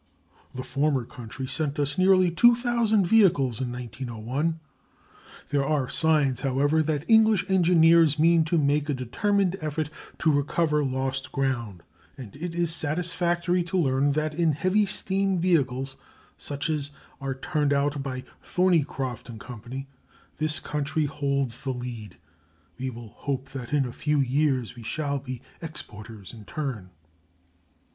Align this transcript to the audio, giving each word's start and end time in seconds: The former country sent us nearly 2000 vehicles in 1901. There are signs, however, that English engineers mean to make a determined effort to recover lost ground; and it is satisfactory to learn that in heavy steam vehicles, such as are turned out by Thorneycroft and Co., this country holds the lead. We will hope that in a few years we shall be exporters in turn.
The 0.55 0.63
former 0.63 1.05
country 1.05 1.45
sent 1.45 1.77
us 1.77 1.95
nearly 1.95 2.31
2000 2.31 3.05
vehicles 3.05 3.61
in 3.61 3.71
1901. 3.71 4.59
There 5.49 5.63
are 5.63 5.89
signs, 5.89 6.41
however, 6.41 6.81
that 6.81 7.07
English 7.07 7.45
engineers 7.47 8.17
mean 8.17 8.43
to 8.45 8.57
make 8.57 8.89
a 8.89 8.95
determined 8.95 9.57
effort 9.61 9.91
to 10.17 10.31
recover 10.31 10.83
lost 10.83 11.31
ground; 11.31 11.83
and 12.17 12.35
it 12.35 12.55
is 12.55 12.73
satisfactory 12.73 13.61
to 13.61 13.77
learn 13.77 14.13
that 14.13 14.33
in 14.33 14.53
heavy 14.53 14.87
steam 14.87 15.37
vehicles, 15.37 15.97
such 16.35 16.67
as 16.67 16.89
are 17.21 17.35
turned 17.35 17.71
out 17.71 18.01
by 18.01 18.23
Thorneycroft 18.41 19.29
and 19.29 19.39
Co., 19.39 19.61
this 20.37 20.59
country 20.59 21.05
holds 21.05 21.63
the 21.63 21.69
lead. 21.73 22.17
We 22.79 22.89
will 22.89 23.09
hope 23.09 23.49
that 23.49 23.71
in 23.71 23.85
a 23.85 23.93
few 23.93 24.19
years 24.19 24.75
we 24.75 24.81
shall 24.81 25.19
be 25.19 25.43
exporters 25.61 26.33
in 26.33 26.45
turn. 26.45 26.89